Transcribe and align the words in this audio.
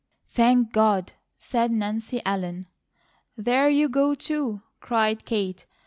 "Thank 0.31 0.71
God!" 0.73 1.13
said 1.37 1.69
Nancy 1.69 2.23
Ellen. 2.25 2.65
"There 3.37 3.69
you 3.69 3.87
go, 3.87 4.15
too!" 4.15 4.63
cried 4.79 5.25
Kate. 5.25 5.67